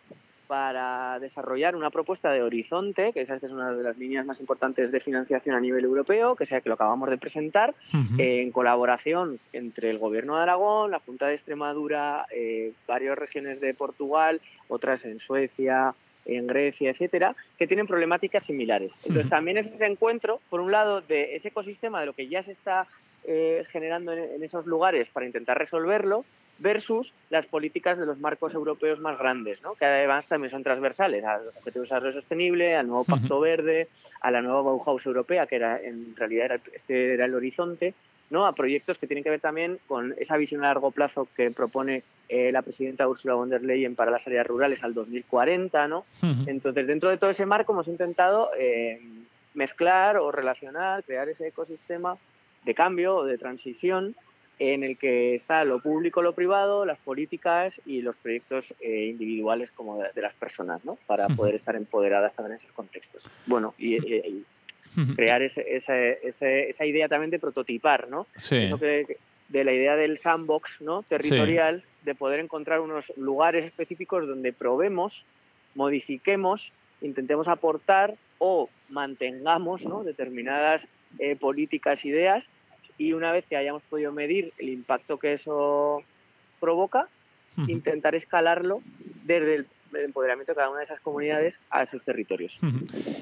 para 0.47 1.19
desarrollar 1.19 1.77
una 1.77 1.91
propuesta 1.91 2.31
de 2.33 2.43
horizonte, 2.43 3.13
que 3.13 3.23
esa 3.23 3.37
es 3.37 3.43
una 3.45 3.73
de 3.73 3.83
las 3.83 3.97
líneas 3.99 4.27
más 4.27 4.41
importantes 4.41 4.93
de 4.93 5.01
financiación 5.01 5.55
a 5.55 5.61
nivel 5.61 5.85
europeo, 5.85 6.37
que 6.37 6.47
sea 6.47 6.61
que 6.61 6.69
lo 6.69 6.75
acabamos 6.75 7.11
de 7.11 7.19
presentar, 7.19 7.75
uh 7.93 7.97
-huh. 7.97 8.21
eh, 8.21 8.43
en 8.43 8.51
colaboración 8.53 9.39
entre 9.53 9.91
el 9.91 9.99
Gobierno 9.99 10.37
de 10.37 10.43
Aragón, 10.43 10.91
la 10.91 11.01
Junta 11.01 11.27
de 11.27 11.35
Extremadura, 11.35 12.27
eh, 12.31 12.73
varias 12.87 13.19
regiones 13.19 13.61
de 13.61 13.75
Portugal, 13.75 14.41
otras 14.69 15.05
en 15.05 15.19
Suecia, 15.21 15.95
en 16.27 16.47
Grecia, 16.47 16.91
etcétera, 16.91 17.37
que 17.59 17.67
tienen 17.67 17.87
problemáticas 17.87 18.45
similares. 18.45 18.91
Entonces, 19.03 19.27
uh 19.27 19.29
-huh. 19.29 19.31
también 19.31 19.59
es 19.59 19.67
ese 19.67 19.87
encuentro, 19.87 20.41
por 20.51 20.61
un 20.61 20.73
lado, 20.73 21.01
de 21.03 21.37
ese 21.37 21.49
ecosistema, 21.49 22.01
de 22.01 22.07
lo 22.07 22.13
que 22.15 22.29
ya 22.29 22.43
se 22.43 22.53
está 22.53 22.87
eh, 23.25 23.65
generando 23.71 24.13
en, 24.13 24.19
en 24.35 24.43
esos 24.43 24.67
lugares 24.67 25.09
para 25.13 25.27
intentar 25.27 25.59
resolverlo, 25.59 26.25
versus 26.59 27.13
las 27.31 27.47
políticas 27.47 27.99
de 27.99 28.07
los 28.07 28.19
marcos 28.19 28.55
europeos 28.55 29.01
más 29.01 29.19
grandes, 29.19 29.61
¿no? 29.63 29.75
que 29.75 29.85
además 29.85 30.27
también 30.27 30.51
son 30.51 30.63
transversales 30.63 31.25
a 31.25 31.39
los 31.39 31.57
objetivos 31.57 31.89
de 31.89 31.95
desarrollo 31.95 32.21
sostenible, 32.21 32.77
al 32.77 32.87
nuevo 32.87 33.05
Pacto 33.05 33.37
uh 33.37 33.41
-huh. 33.41 33.43
Verde, 33.43 33.89
a 34.21 34.31
la 34.31 34.41
nueva 34.41 34.63
Bauhaus 34.63 35.05
europea, 35.07 35.47
que 35.47 35.57
era 35.57 35.81
en 35.81 36.15
realidad 36.17 36.47
era, 36.47 36.61
este 36.73 37.15
era 37.15 37.25
el 37.25 37.35
horizonte, 37.35 37.95
¿no? 38.31 38.47
a 38.47 38.55
proyectos 38.55 38.99
que 38.99 39.07
tienen 39.07 39.25
que 39.25 39.31
ver 39.31 39.41
también 39.41 39.79
con 39.87 40.15
esa 40.19 40.37
visión 40.37 40.63
a 40.63 40.69
largo 40.69 40.91
plazo 40.91 41.29
que 41.37 41.51
propone 41.51 42.03
eh, 42.29 42.53
la 42.53 42.63
presidenta 42.63 43.09
Ursula 43.09 43.35
von 43.35 43.51
der 43.51 43.63
Leyen 43.63 43.97
para 43.97 44.11
las 44.11 44.27
áreas 44.27 44.47
rurales 44.47 44.83
al 44.83 44.95
2040. 44.95 45.89
¿no? 45.89 46.05
Uh 46.23 46.27
-huh. 46.27 46.49
Entonces, 46.49 46.87
dentro 46.87 47.11
de 47.11 47.19
todo 47.19 47.31
ese 47.31 47.47
marco 47.47 47.73
hemos 47.73 47.89
intentado 47.89 48.51
eh, 48.59 49.01
mezclar 49.55 50.17
o 50.17 50.33
relacionar, 50.33 51.05
crear 51.05 51.29
ese 51.29 51.49
ecosistema 51.49 52.17
de 52.65 52.75
cambio 52.75 53.17
o 53.17 53.25
de 53.25 53.39
transición 53.39 54.15
en 54.59 54.85
el 54.85 54.97
que 54.97 55.35
está 55.35 55.65
lo 55.65 55.81
público, 55.81 56.23
lo 56.23 56.35
privado, 56.35 56.85
las 56.85 56.99
políticas 56.99 57.75
y 57.87 58.03
los 58.03 58.15
proyectos 58.17 58.65
eh, 58.81 59.07
individuales 59.07 59.71
como 59.73 59.99
de, 59.99 60.11
de, 60.15 60.23
las 60.23 60.35
personas, 60.35 60.85
¿no? 60.85 60.97
Para 61.07 61.29
poder 61.29 61.57
estar 61.57 61.75
empoderadas 61.75 62.35
también 62.35 62.59
en 62.59 62.63
esos 62.63 62.73
contextos. 62.73 63.29
Bueno, 63.47 63.75
y, 63.79 64.45
crear 65.17 65.43
ese, 65.43 65.77
ese, 65.77 66.21
ese, 66.23 66.71
esa 66.71 66.87
idea 66.87 67.09
también 67.09 67.31
de 67.31 67.41
prototipar, 67.41 68.09
¿no? 68.09 68.29
Sí. 68.37 68.57
Eso 68.57 68.79
que, 68.79 69.19
de 69.49 69.65
la 69.65 69.73
idea 69.73 69.97
del 69.97 70.21
sandbox, 70.21 70.71
¿no? 70.81 71.03
Territorial, 71.03 71.81
sí. 71.81 71.87
de 72.05 72.15
poder 72.15 72.39
encontrar 72.39 72.79
unos 72.79 73.05
lugares 73.17 73.65
específicos 73.65 74.27
donde 74.29 74.53
probemos, 74.53 75.25
modifiquemos, 75.75 76.71
intentemos 77.01 77.49
aportar 77.49 78.15
o 78.39 78.71
mantengamos, 78.89 79.83
¿no? 79.83 80.05
Determinadas 80.05 80.81
eh, 81.19 81.35
políticas, 81.35 82.05
ideas 82.05 82.45
y 82.99 83.13
una 83.13 83.33
vez 83.33 83.45
que 83.47 83.57
hayamos 83.57 83.83
podido 83.85 84.13
medir 84.13 84.53
el 84.59 84.69
impacto 84.69 85.19
que 85.19 85.35
eso 85.35 86.03
provoca, 86.61 87.09
uh 87.57 87.63
-huh. 87.63 87.71
intentar 87.71 88.15
escalarlo 88.15 88.81
desde 89.25 89.55
el 89.57 89.67
empoderamiento 89.93 90.51
de 90.51 90.57
cada 90.57 90.71
una 90.71 90.81
de 90.81 90.87
esas 90.87 91.01
comunidades 91.01 91.55
a 91.71 91.85
esos 91.85 92.03
territorios. 92.03 92.59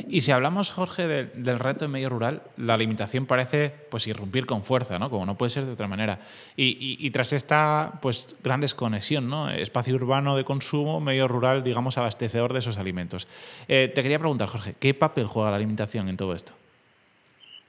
Y 0.09 0.23
si 0.23 0.33
hablamos, 0.33 0.71
Jorge, 0.71 1.07
de, 1.07 1.27
del 1.27 1.59
reto 1.59 1.85
en 1.85 1.91
medio 1.91 2.09
rural, 2.09 2.43
la 2.57 2.79
limitación 2.79 3.27
parece 3.27 3.75
pues 3.91 4.07
irrumpir 4.07 4.47
con 4.47 4.65
fuerza, 4.65 4.99
¿no? 4.99 5.11
Como 5.11 5.27
no 5.27 5.37
puede 5.37 5.51
ser 5.51 5.67
de 5.67 5.73
otra 5.73 5.87
manera. 5.87 6.21
Y, 6.57 6.69
y, 6.81 7.07
y 7.07 7.11
tras 7.11 7.35
esta 7.35 7.99
pues 8.01 8.37
gran 8.43 8.63
desconexión, 8.63 9.29
¿no? 9.29 9.51
Espacio 9.51 9.95
urbano 9.95 10.35
de 10.35 10.45
consumo, 10.45 10.99
medio 10.99 11.29
rural, 11.29 11.63
digamos, 11.63 11.99
abastecedor 11.99 12.55
de 12.55 12.61
esos 12.61 12.79
alimentos. 12.79 13.29
Eh, 13.69 13.93
te 13.95 14.03
quería 14.03 14.19
preguntar, 14.19 14.49
Jorge, 14.49 14.75
¿qué 14.81 14.95
papel 14.95 15.27
juega 15.27 15.51
la 15.51 15.57
alimentación 15.57 16.09
en 16.09 16.17
todo 16.17 16.35
esto? 16.35 16.55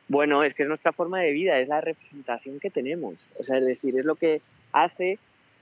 Bueno, 0.08 0.44
es 0.44 0.54
que 0.54 0.64
es 0.64 0.70
nuestra 0.70 0.92
forma 0.92 1.20
de 1.22 1.32
vida, 1.32 1.60
es 1.60 1.68
la 1.68 1.82
representación 1.82 2.60
que 2.60 2.70
tenemos. 2.70 3.16
O 3.40 3.44
sea, 3.44 3.58
es 3.58 3.66
decir, 3.66 3.98
es 3.98 4.06
lo 4.06 4.16
que 4.16 4.42
hace 4.72 5.18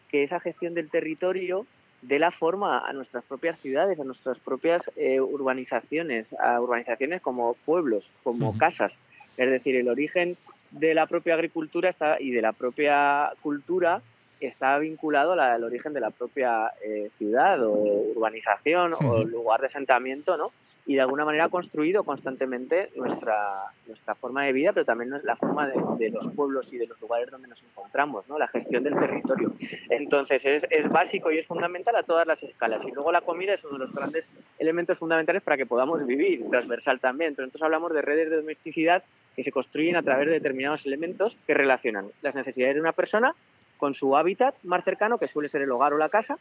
que 0.10 0.24
esa 0.24 0.40
gestión 0.40 0.74
del 0.74 0.90
territorio 0.90 1.66
dé 2.02 2.20
la 2.20 2.32
forma 2.32 2.80
a 2.80 2.94
nuestras 2.94 3.24
propias 3.24 3.60
ciudades, 3.60 4.00
a 4.00 4.04
nuestras 4.04 4.40
propias 4.40 4.82
eh, 4.96 5.22
urbanizaciones, 5.22 6.34
a 6.40 6.60
urbanizaciones 6.60 7.22
como 7.22 7.54
pueblos, 7.66 8.04
como 8.24 8.50
uh 8.50 8.54
-huh. 8.54 8.58
casas. 8.58 8.94
Es 9.38 9.50
decir, 9.50 9.76
el 9.76 9.88
origen 9.88 10.36
de 10.72 10.94
la 10.94 11.06
propia 11.06 11.36
agricultura 11.36 11.90
está, 11.90 12.20
y 12.20 12.32
de 12.32 12.42
la 12.42 12.54
propia 12.54 13.32
cultura 13.42 14.02
está 14.40 14.80
vinculado 14.80 15.36
la, 15.36 15.54
al 15.54 15.64
origen 15.64 15.94
de 15.94 16.00
la 16.00 16.10
propia 16.10 16.72
eh, 16.84 17.10
ciudad 17.18 17.64
o 17.64 17.74
urbanización 18.16 18.94
uh 18.94 18.98
-huh. 18.98 19.12
o 19.12 19.24
lugar 19.24 19.62
de 19.62 19.68
asentamiento, 19.68 20.36
¿no? 20.38 20.52
Y 20.86 20.96
de 20.96 21.02
alguna 21.02 21.26
manera 21.26 21.46
ha 21.46 21.50
construido 21.50 22.04
constantemente 22.04 22.90
nuestra, 22.96 23.66
nuestra 23.88 24.16
forma 24.16 24.44
de 24.44 24.54
vida, 24.54 24.74
pero 24.74 24.86
también 24.86 25.12
la 25.24 25.36
forma 25.36 25.68
de, 25.68 25.76
de, 26.00 26.10
los 26.10 26.34
pueblos 26.34 26.72
y 26.74 26.78
de 26.78 26.88
los 26.88 27.00
lugares 27.00 27.30
donde 27.30 27.48
nos 27.48 27.62
encontramos, 27.64 28.28
¿no? 28.28 28.40
la 28.40 28.48
gestión 28.48 28.84
del 28.84 28.96
territorio. 28.96 29.54
Entonces 29.90 30.44
es, 30.44 30.64
es 30.70 30.90
básico 30.90 31.32
y 31.32 31.38
es 31.38 31.48
fundamental 31.48 31.96
a 31.96 32.04
todas 32.04 32.26
las 32.26 32.42
escalas. 32.42 32.82
Y 32.86 32.92
luego 32.92 33.12
la 33.12 33.22
comida 33.22 33.54
es 33.54 33.64
uno 33.64 33.74
de 33.74 33.86
los 33.86 33.94
grandes 33.94 34.26
elementos 34.58 34.98
fundamentales 34.98 35.44
para 35.44 35.58
que 35.58 35.66
podamos 35.66 36.06
vivir, 36.06 36.50
transversal 36.50 37.00
también. 37.00 37.30
Entonces 37.30 37.62
hablamos 37.62 37.94
de 37.94 38.02
redes 38.02 38.30
de 38.30 38.38
domesticidad 38.38 39.04
que 39.36 39.44
se 39.44 39.52
construyen 39.52 39.96
a 39.96 40.04
través 40.04 40.28
de 40.28 40.34
determinados 40.34 40.86
elementos 40.86 41.38
que 41.46 41.54
relacionan 41.54 42.08
las 42.22 42.36
necesidades 42.36 42.76
de 42.76 42.82
una 42.82 42.92
persona 42.92 43.36
con 43.82 43.96
su 43.96 44.16
hábitat 44.16 44.54
más 44.62 44.84
cercano, 44.84 45.18
que 45.18 45.28
suele 45.28 45.50
ser 45.50 45.64
el 45.64 45.72
hogar 45.72 45.92
o 45.92 45.98
la 45.98 46.10
casa, 46.10 46.38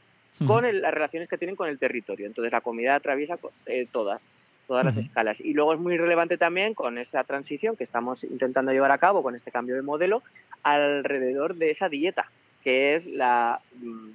con 0.47 0.67
el, 0.67 0.83
las 0.83 0.93
relaciones 0.93 1.27
que 1.27 1.39
tienen 1.39 1.57
con 1.57 1.71
el 1.71 1.79
territorio. 1.79 2.27
Entonces 2.27 2.53
la 2.53 2.61
comida 2.61 2.95
atraviesa 2.95 3.39
eh, 3.65 3.89
todas. 3.91 4.21
todas 4.67 4.85
las 4.85 4.99
escalas. 4.99 5.41
Y 5.41 5.55
luego 5.55 5.73
es 5.73 5.81
muy 5.81 5.97
relevante 5.97 6.37
también 6.37 6.75
con 6.75 6.99
esa 6.99 7.25
transición 7.25 7.77
que 7.77 7.85
estamos 7.85 8.25
intentando 8.25 8.73
llevar 8.73 8.93
a 8.93 8.99
cabo, 8.99 9.23
con 9.23 9.35
este 9.35 9.51
cambio 9.51 9.75
de 9.75 9.81
modelo, 9.81 10.23
alrededor 10.63 11.55
de 11.55 11.71
esa 11.71 11.89
dieta, 11.89 12.31
que 12.63 12.97
es 12.97 13.07
la, 13.07 13.63
mm, 13.81 14.11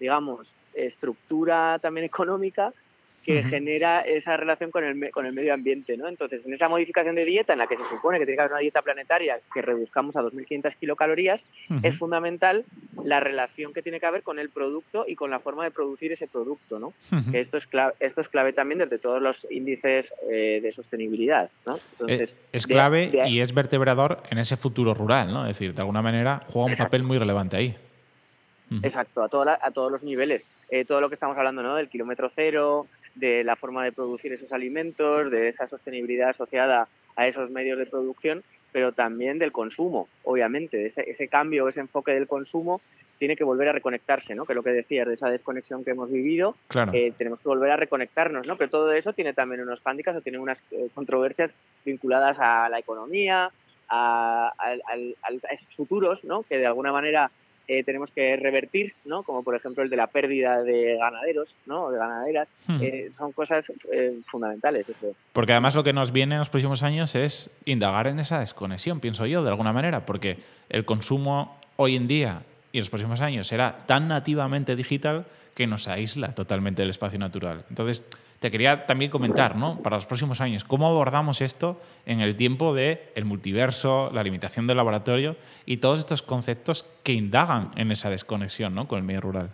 digamos, 0.00 0.48
estructura 0.72 1.78
también 1.80 2.06
económica 2.06 2.72
que 3.24 3.42
genera 3.44 4.00
esa 4.00 4.36
relación 4.36 4.70
con 4.70 4.84
el, 4.84 5.10
con 5.10 5.26
el 5.26 5.32
medio 5.32 5.52
ambiente. 5.52 5.96
¿no? 5.96 6.08
Entonces, 6.08 6.44
en 6.44 6.54
esa 6.54 6.68
modificación 6.68 7.14
de 7.14 7.24
dieta, 7.24 7.52
en 7.52 7.58
la 7.58 7.66
que 7.66 7.76
se 7.76 7.84
supone 7.88 8.18
que 8.18 8.24
tiene 8.24 8.36
que 8.36 8.42
haber 8.42 8.52
una 8.52 8.60
dieta 8.60 8.82
planetaria 8.82 9.38
que 9.52 9.62
reduzcamos 9.62 10.16
a 10.16 10.22
2.500 10.22 10.74
kilocalorías, 10.78 11.42
es 11.82 11.98
fundamental 11.98 12.64
la 13.04 13.20
relación 13.20 13.72
que 13.72 13.82
tiene 13.82 14.00
que 14.00 14.06
haber 14.06 14.22
con 14.22 14.38
el 14.38 14.50
producto 14.50 15.04
y 15.06 15.14
con 15.16 15.30
la 15.30 15.40
forma 15.40 15.64
de 15.64 15.70
producir 15.70 16.12
ese 16.12 16.26
producto. 16.26 16.78
¿no? 16.78 16.92
que 17.30 17.40
esto, 17.40 17.58
es 17.58 17.66
clave, 17.66 17.92
esto 18.00 18.20
es 18.20 18.28
clave 18.28 18.52
también 18.52 18.78
desde 18.78 18.98
todos 18.98 19.20
los 19.20 19.46
índices 19.50 20.12
eh, 20.30 20.60
de 20.62 20.72
sostenibilidad. 20.72 21.50
¿no? 21.66 21.78
Entonces, 21.92 22.34
es, 22.52 22.66
clave 22.66 23.10
y 23.26 23.40
es 23.40 23.52
vertebrador 23.52 24.22
en 24.30 24.38
ese 24.38 24.56
futuro 24.56 24.94
rural. 24.94 25.32
¿no? 25.32 25.42
Es 25.42 25.58
decir, 25.58 25.74
de 25.74 25.82
alguna 25.82 26.02
manera 26.02 26.42
juega 26.48 26.72
un 26.72 26.76
papel 26.76 27.02
muy 27.02 27.18
relevante 27.18 27.56
ahí. 27.56 27.76
Exacto, 28.82 29.22
a, 29.22 29.58
a 29.60 29.70
todos 29.72 29.92
los 29.92 30.02
niveles. 30.02 30.44
Eh, 30.70 30.84
todo 30.84 31.00
lo 31.00 31.08
que 31.08 31.14
estamos 31.14 31.36
hablando, 31.36 31.62
¿no? 31.62 31.74
Del 31.74 31.88
kilómetro 31.88 32.30
cero, 32.34 32.86
de 33.20 33.44
la 33.44 33.56
forma 33.56 33.84
de 33.84 33.92
producir 33.92 34.32
esos 34.32 34.52
alimentos, 34.52 35.30
de 35.30 35.48
esa 35.48 35.68
sostenibilidad 35.68 36.30
asociada 36.30 36.88
a 37.16 37.26
esos 37.26 37.50
medios 37.50 37.78
de 37.78 37.86
producción, 37.86 38.42
pero 38.72 38.92
también 38.92 39.38
del 39.38 39.52
consumo, 39.52 40.08
obviamente. 40.24 40.86
Ese, 40.86 41.08
ese 41.08 41.28
cambio, 41.28 41.68
ese 41.68 41.80
enfoque 41.80 42.12
del 42.12 42.26
consumo 42.26 42.80
tiene 43.18 43.36
que 43.36 43.44
volver 43.44 43.68
a 43.68 43.72
reconectarse, 43.72 44.34
¿no? 44.34 44.46
Que 44.46 44.54
lo 44.54 44.62
que 44.62 44.70
decías 44.70 45.06
de 45.06 45.14
esa 45.14 45.28
desconexión 45.28 45.84
que 45.84 45.90
hemos 45.90 46.10
vivido, 46.10 46.56
eh, 46.94 47.12
tenemos 47.18 47.38
que 47.40 47.48
volver 47.48 47.70
a 47.70 47.76
reconectarnos, 47.76 48.46
¿no? 48.46 48.56
Pero 48.56 48.70
todo 48.70 48.92
eso 48.92 49.12
tiene 49.12 49.34
también 49.34 49.60
unos 49.60 49.80
hándicaps 49.82 50.16
o 50.16 50.20
tiene 50.22 50.38
unas 50.38 50.58
eh, 50.70 50.88
controversias 50.94 51.50
vinculadas 51.84 52.38
a 52.40 52.70
la 52.70 52.78
economía, 52.78 53.50
a, 53.90 54.54
a, 54.56 55.52
esos 55.52 55.74
futuros, 55.76 56.24
¿no? 56.24 56.44
Que 56.44 56.56
de 56.56 56.66
alguna 56.66 56.92
manera 56.92 57.30
eh, 57.72 57.84
tenemos 57.84 58.10
que 58.10 58.36
revertir, 58.36 58.94
¿no? 59.04 59.22
Como 59.22 59.44
por 59.44 59.54
ejemplo 59.54 59.84
el 59.84 59.90
de 59.90 59.96
la 59.96 60.08
pérdida 60.08 60.60
de 60.64 60.96
ganaderos, 60.96 61.54
¿no? 61.66 61.92
De 61.92 61.98
ganaderas. 61.98 62.48
Hmm. 62.66 62.78
Eh, 62.82 63.12
son 63.16 63.30
cosas 63.30 63.64
eh, 63.92 64.18
fundamentales. 64.26 64.86
Porque 65.32 65.52
además 65.52 65.76
lo 65.76 65.84
que 65.84 65.92
nos 65.92 66.10
viene 66.10 66.34
en 66.34 66.40
los 66.40 66.48
próximos 66.48 66.82
años 66.82 67.14
es 67.14 67.48
indagar 67.66 68.08
en 68.08 68.18
esa 68.18 68.40
desconexión, 68.40 68.98
pienso 68.98 69.24
yo, 69.24 69.44
de 69.44 69.50
alguna 69.50 69.72
manera, 69.72 70.04
porque 70.04 70.38
el 70.68 70.84
consumo 70.84 71.60
hoy 71.76 71.94
en 71.94 72.08
día 72.08 72.42
y 72.72 72.78
en 72.78 72.82
los 72.82 72.90
próximos 72.90 73.20
años 73.20 73.46
será 73.46 73.86
tan 73.86 74.08
nativamente 74.08 74.74
digital 74.74 75.26
que 75.54 75.68
nos 75.68 75.86
aísla 75.86 76.34
totalmente 76.34 76.82
del 76.82 76.90
espacio 76.90 77.20
natural. 77.20 77.66
Entonces, 77.68 78.04
te 78.40 78.50
quería 78.50 78.86
también 78.86 79.10
comentar, 79.10 79.54
¿no? 79.54 79.82
Para 79.82 79.96
los 79.96 80.06
próximos 80.06 80.40
años, 80.40 80.64
¿cómo 80.64 80.88
abordamos 80.88 81.42
esto 81.42 81.80
en 82.06 82.20
el 82.20 82.36
tiempo 82.36 82.74
de 82.74 83.10
el 83.14 83.26
multiverso, 83.26 84.10
la 84.14 84.22
limitación 84.22 84.66
del 84.66 84.78
laboratorio 84.78 85.36
y 85.66 85.76
todos 85.76 85.98
estos 85.98 86.22
conceptos 86.22 86.86
que 87.04 87.12
indagan 87.12 87.70
en 87.76 87.92
esa 87.92 88.08
desconexión, 88.08 88.74
¿no? 88.74 88.88
Con 88.88 88.98
el 88.98 89.04
medio 89.04 89.20
rural. 89.20 89.50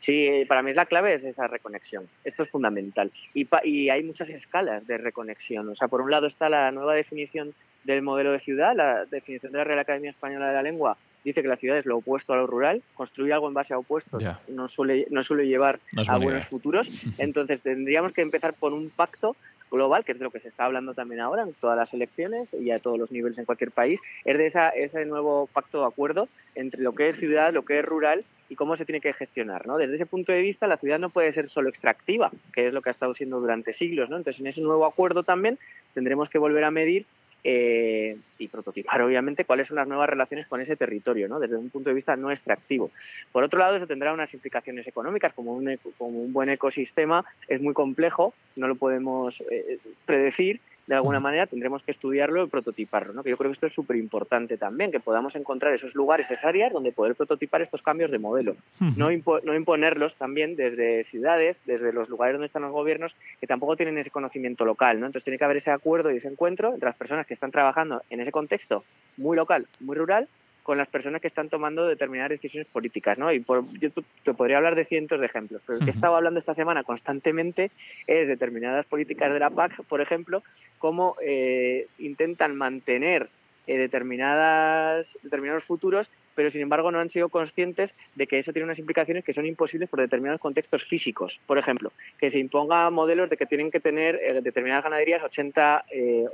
Sí, 0.00 0.44
para 0.48 0.62
mí 0.62 0.72
la 0.72 0.86
clave 0.86 1.14
es 1.14 1.24
esa 1.24 1.46
reconexión. 1.46 2.08
Esto 2.24 2.42
es 2.42 2.50
fundamental. 2.50 3.12
Y, 3.32 3.46
y 3.64 3.90
hay 3.90 4.02
muchas 4.02 4.28
escalas 4.28 4.84
de 4.86 4.98
reconexión. 4.98 5.68
O 5.68 5.76
sea, 5.76 5.86
por 5.88 6.00
un 6.00 6.10
lado 6.10 6.26
está 6.26 6.48
la 6.48 6.70
nueva 6.72 6.94
definición 6.94 7.54
del 7.84 8.02
modelo 8.02 8.32
de 8.32 8.40
ciudad, 8.40 8.74
la 8.74 9.04
definición 9.04 9.52
de 9.52 9.58
la 9.58 9.64
Real 9.64 9.78
Academia 9.78 10.10
Española 10.10 10.48
de 10.48 10.54
la 10.54 10.62
Lengua 10.62 10.96
dice 11.26 11.42
que 11.42 11.48
la 11.48 11.56
ciudad 11.56 11.76
es 11.76 11.86
lo 11.86 11.98
opuesto 11.98 12.32
a 12.32 12.36
lo 12.36 12.46
rural, 12.46 12.82
construir 12.94 13.32
algo 13.32 13.48
en 13.48 13.54
base 13.54 13.74
a 13.74 13.78
opuestos 13.78 14.22
no, 14.46 14.68
suele, 14.68 15.08
no 15.10 15.24
suele 15.24 15.48
llevar 15.48 15.80
a 16.06 16.18
buenos 16.18 16.46
futuros, 16.46 16.88
entonces 17.18 17.60
tendríamos 17.60 18.12
que 18.12 18.22
empezar 18.22 18.54
por 18.54 18.72
un 18.72 18.90
pacto 18.90 19.34
global, 19.68 20.04
que 20.04 20.12
es 20.12 20.18
de 20.20 20.24
lo 20.24 20.30
que 20.30 20.38
se 20.38 20.46
está 20.46 20.66
hablando 20.66 20.94
también 20.94 21.20
ahora 21.20 21.42
en 21.42 21.52
todas 21.54 21.76
las 21.76 21.92
elecciones 21.92 22.48
y 22.54 22.70
a 22.70 22.78
todos 22.78 22.96
los 22.96 23.10
niveles 23.10 23.38
en 23.38 23.44
cualquier 23.44 23.72
país, 23.72 23.98
es 24.24 24.38
de 24.38 24.46
esa, 24.46 24.68
ese 24.68 25.04
nuevo 25.04 25.48
pacto 25.52 25.80
de 25.80 25.86
acuerdo 25.88 26.28
entre 26.54 26.80
lo 26.80 26.94
que 26.94 27.08
es 27.08 27.16
ciudad, 27.16 27.52
lo 27.52 27.64
que 27.64 27.80
es 27.80 27.84
rural 27.84 28.24
y 28.48 28.54
cómo 28.54 28.76
se 28.76 28.84
tiene 28.84 29.00
que 29.00 29.12
gestionar. 29.12 29.66
¿no? 29.66 29.78
Desde 29.78 29.96
ese 29.96 30.06
punto 30.06 30.30
de 30.30 30.40
vista, 30.42 30.68
la 30.68 30.76
ciudad 30.76 31.00
no 31.00 31.10
puede 31.10 31.32
ser 31.32 31.50
solo 31.50 31.68
extractiva, 31.68 32.30
que 32.52 32.68
es 32.68 32.72
lo 32.72 32.82
que 32.82 32.90
ha 32.90 32.92
estado 32.92 33.16
siendo 33.16 33.40
durante 33.40 33.72
siglos. 33.72 34.08
¿no? 34.08 34.16
Entonces, 34.16 34.38
en 34.38 34.46
ese 34.46 34.60
nuevo 34.60 34.86
acuerdo 34.86 35.24
también 35.24 35.58
tendremos 35.92 36.30
que 36.30 36.38
volver 36.38 36.62
a 36.62 36.70
medir 36.70 37.04
eh, 37.44 38.16
y 38.38 38.48
prototipar, 38.48 39.02
obviamente, 39.02 39.44
cuáles 39.44 39.68
son 39.68 39.76
las 39.76 39.86
nuevas 39.86 40.08
relaciones 40.08 40.46
con 40.46 40.60
ese 40.60 40.76
territorio, 40.76 41.28
¿no? 41.28 41.38
desde 41.38 41.56
un 41.56 41.70
punto 41.70 41.90
de 41.90 41.94
vista 41.94 42.16
no 42.16 42.30
extractivo. 42.30 42.90
Por 43.32 43.44
otro 43.44 43.58
lado, 43.58 43.76
eso 43.76 43.86
tendrá 43.86 44.12
unas 44.12 44.32
implicaciones 44.34 44.86
económicas, 44.86 45.32
como 45.32 45.54
un, 45.54 45.78
como 45.96 46.18
un 46.20 46.32
buen 46.32 46.48
ecosistema 46.48 47.24
es 47.48 47.60
muy 47.60 47.74
complejo, 47.74 48.34
no 48.56 48.68
lo 48.68 48.74
podemos 48.74 49.40
eh, 49.50 49.78
predecir, 50.04 50.60
de 50.86 50.94
alguna 50.94 51.20
manera 51.20 51.46
tendremos 51.46 51.82
que 51.82 51.90
estudiarlo 51.90 52.44
y 52.44 52.48
prototiparlo, 52.48 53.12
¿no? 53.12 53.22
que 53.22 53.30
yo 53.30 53.36
creo 53.36 53.50
que 53.50 53.54
esto 53.54 53.66
es 53.66 53.72
súper 53.72 53.96
importante 53.96 54.56
también, 54.56 54.92
que 54.92 55.00
podamos 55.00 55.34
encontrar 55.34 55.74
esos 55.74 55.94
lugares, 55.94 56.30
esas 56.30 56.44
áreas 56.44 56.72
donde 56.72 56.92
poder 56.92 57.14
prototipar 57.14 57.62
estos 57.62 57.82
cambios 57.82 58.10
de 58.10 58.18
modelo, 58.18 58.56
no, 58.96 59.08
no 59.10 59.54
imponerlos 59.54 60.14
también 60.16 60.56
desde 60.56 61.04
ciudades, 61.04 61.56
desde 61.64 61.92
los 61.92 62.08
lugares 62.08 62.34
donde 62.34 62.46
están 62.46 62.62
los 62.62 62.72
gobiernos, 62.72 63.14
que 63.40 63.46
tampoco 63.46 63.76
tienen 63.76 63.98
ese 63.98 64.10
conocimiento 64.10 64.64
local, 64.64 65.00
¿no? 65.00 65.06
entonces 65.06 65.24
tiene 65.24 65.38
que 65.38 65.44
haber 65.44 65.56
ese 65.58 65.70
acuerdo 65.70 66.10
y 66.10 66.18
ese 66.18 66.28
encuentro 66.28 66.74
entre 66.74 66.88
las 66.88 66.96
personas 66.96 67.26
que 67.26 67.34
están 67.34 67.50
trabajando 67.50 68.02
en 68.10 68.20
ese 68.20 68.32
contexto 68.32 68.84
muy 69.16 69.36
local, 69.36 69.66
muy 69.80 69.96
rural, 69.96 70.28
con 70.66 70.78
las 70.78 70.88
personas 70.88 71.22
que 71.22 71.28
están 71.28 71.48
tomando 71.48 71.86
determinadas 71.86 72.30
decisiones 72.30 72.66
políticas, 72.66 73.16
¿no? 73.16 73.32
Y 73.32 73.38
por, 73.38 73.62
yo 73.78 73.88
te 74.24 74.34
podría 74.34 74.56
hablar 74.56 74.74
de 74.74 74.84
cientos 74.84 75.20
de 75.20 75.26
ejemplos, 75.26 75.62
pero 75.64 75.78
el 75.78 75.84
que 75.84 75.92
he 75.92 75.94
estado 75.94 76.16
hablando 76.16 76.40
esta 76.40 76.56
semana 76.56 76.82
constantemente 76.82 77.70
es 78.08 78.26
determinadas 78.26 78.84
políticas 78.86 79.32
de 79.32 79.38
la 79.38 79.50
PAC, 79.50 79.84
por 79.84 80.00
ejemplo, 80.00 80.42
cómo 80.78 81.14
eh, 81.22 81.86
intentan 82.00 82.56
mantener 82.56 83.28
eh, 83.68 83.78
determinadas, 83.78 85.06
determinados 85.22 85.62
futuros 85.62 86.08
pero 86.36 86.52
sin 86.52 86.60
embargo 86.60 86.92
no 86.92 87.00
han 87.00 87.10
sido 87.10 87.28
conscientes 87.28 87.90
de 88.14 88.28
que 88.28 88.38
eso 88.38 88.52
tiene 88.52 88.66
unas 88.66 88.78
implicaciones 88.78 89.24
que 89.24 89.32
son 89.32 89.46
imposibles 89.46 89.88
por 89.88 90.00
determinados 90.00 90.40
contextos 90.40 90.84
físicos. 90.84 91.40
Por 91.46 91.58
ejemplo, 91.58 91.90
que 92.20 92.30
se 92.30 92.38
imponga 92.38 92.88
modelos 92.90 93.28
de 93.28 93.36
que 93.36 93.46
tienen 93.46 93.72
que 93.72 93.80
tener 93.80 94.14
eh, 94.16 94.40
determinadas 94.40 94.84
ganaderías 94.84 95.24
80, 95.24 95.86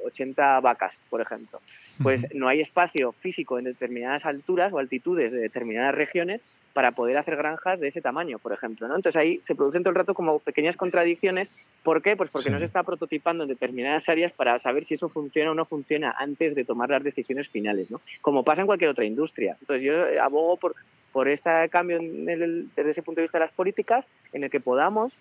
80 0.04 0.60
vacas, 0.60 0.94
por 1.08 1.22
ejemplo 1.22 1.60
pues 2.02 2.34
no 2.34 2.48
hay 2.48 2.60
espacio 2.60 3.12
físico 3.12 3.58
en 3.58 3.64
determinadas 3.64 4.24
alturas 4.24 4.72
o 4.72 4.78
altitudes 4.78 5.32
de 5.32 5.38
determinadas 5.38 5.94
regiones 5.94 6.40
para 6.72 6.92
poder 6.92 7.16
hacer 7.18 7.36
granjas 7.36 7.78
de 7.80 7.88
ese 7.88 8.00
tamaño, 8.00 8.38
por 8.38 8.52
ejemplo. 8.52 8.88
¿no? 8.88 8.96
Entonces 8.96 9.20
ahí 9.20 9.40
se 9.46 9.54
producen 9.54 9.82
todo 9.82 9.90
el 9.90 9.96
rato 9.96 10.14
como 10.14 10.38
pequeñas 10.38 10.76
contradicciones. 10.76 11.48
¿Por 11.82 12.02
qué? 12.02 12.16
Pues 12.16 12.30
porque 12.30 12.50
no 12.50 12.58
se 12.58 12.64
está 12.64 12.82
prototipando 12.82 13.44
en 13.44 13.48
determinadas 13.48 14.08
áreas 14.08 14.32
para 14.32 14.58
saber 14.60 14.84
si 14.84 14.94
eso 14.94 15.08
funciona 15.08 15.50
o 15.50 15.54
no 15.54 15.64
funciona 15.64 16.14
antes 16.18 16.54
de 16.54 16.64
tomar 16.64 16.90
las 16.90 17.02
decisiones 17.02 17.48
finales, 17.48 17.90
¿no? 17.90 18.00
como 18.20 18.44
pasa 18.44 18.62
en 18.62 18.66
cualquier 18.66 18.90
otra 18.90 19.04
industria. 19.04 19.56
Entonces 19.60 19.84
yo 19.84 20.22
abogo 20.22 20.56
por, 20.56 20.74
por 21.12 21.28
este 21.28 21.68
cambio 21.70 21.98
desde 22.00 22.90
ese 22.90 23.02
punto 23.02 23.20
de 23.20 23.26
vista 23.26 23.38
de 23.38 23.44
las 23.44 23.54
políticas 23.54 24.04
en 24.32 24.44
el 24.44 24.50
que 24.50 24.60
podamos 24.60 25.12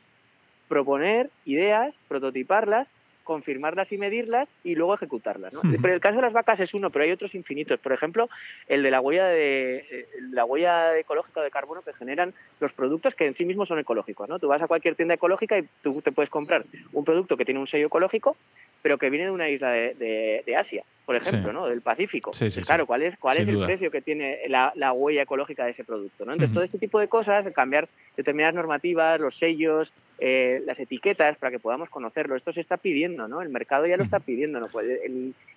proponer 0.67 1.29
ideas, 1.45 1.93
prototiparlas 2.07 2.87
confirmarlas 3.23 3.91
y 3.91 3.97
medirlas 3.97 4.47
y 4.63 4.75
luego 4.75 4.95
ejecutarlas. 4.95 5.53
¿no? 5.53 5.61
Pero 5.81 5.93
el 5.93 6.01
caso 6.01 6.17
de 6.17 6.23
las 6.23 6.33
vacas 6.33 6.59
es 6.59 6.73
uno, 6.73 6.89
pero 6.89 7.05
hay 7.05 7.11
otros 7.11 7.35
infinitos. 7.35 7.79
Por 7.79 7.93
ejemplo, 7.93 8.29
el 8.67 8.83
de 8.83 8.91
la 8.91 9.01
huella 9.01 9.27
de 9.27 9.85
eh, 9.89 10.07
la 10.31 10.45
huella 10.45 10.97
ecológica 10.97 11.41
de 11.41 11.51
carbono 11.51 11.81
que 11.81 11.93
generan 11.93 12.33
los 12.59 12.73
productos 12.73 13.15
que 13.15 13.25
en 13.25 13.35
sí 13.35 13.45
mismos 13.45 13.67
son 13.67 13.79
ecológicos. 13.79 14.27
¿no? 14.27 14.39
Tú 14.39 14.47
vas 14.47 14.61
a 14.61 14.67
cualquier 14.67 14.95
tienda 14.95 15.15
ecológica 15.15 15.57
y 15.57 15.67
tú 15.81 16.01
te 16.01 16.11
puedes 16.11 16.29
comprar 16.29 16.65
un 16.93 17.05
producto 17.05 17.37
que 17.37 17.45
tiene 17.45 17.59
un 17.59 17.67
sello 17.67 17.87
ecológico, 17.87 18.35
pero 18.81 18.97
que 18.97 19.09
viene 19.09 19.25
de 19.25 19.31
una 19.31 19.49
isla 19.49 19.69
de, 19.71 20.43
de, 20.45 20.55
Asia, 20.55 20.83
por 21.05 21.15
ejemplo, 21.15 21.53
¿no? 21.53 21.67
del 21.67 21.81
Pacífico. 21.81 22.31
claro, 22.65 22.85
¿cuál 22.85 23.03
es, 23.03 23.17
cuál 23.17 23.37
es 23.37 23.47
el 23.47 23.63
precio 23.63 23.91
que 23.91 24.01
tiene 24.01 24.39
la, 24.47 24.71
la, 24.75 24.91
huella 24.91 25.23
ecológica 25.23 25.65
de 25.65 25.71
ese 25.71 25.83
producto? 25.83 26.25
¿no? 26.25 26.33
Entonces, 26.33 26.53
todo 26.53 26.63
este 26.63 26.79
tipo 26.79 26.99
de 26.99 27.07
cosas, 27.07 27.45
cambiar 27.53 27.87
determinadas 28.17 28.55
normativas, 28.55 29.19
los 29.19 29.37
sellos, 29.37 29.91
eh, 30.23 30.61
las 30.67 30.79
etiquetas 30.79 31.35
para 31.39 31.49
que 31.51 31.57
podamos 31.57 31.89
conocerlo. 31.89 32.35
Esto 32.35 32.53
se 32.53 32.61
está 32.61 32.77
pidiendo, 32.77 33.27
¿no? 33.27 33.41
El 33.41 33.49
mercado 33.49 33.87
ya 33.87 33.97
lo 33.97 34.03
está 34.03 34.19
pidiendo. 34.19 34.59
¿no? 34.59 34.67
Pues 34.67 34.87